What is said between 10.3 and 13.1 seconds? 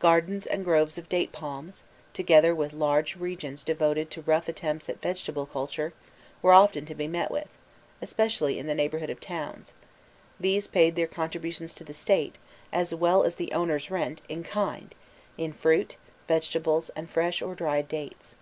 these paid their contributions to the State, as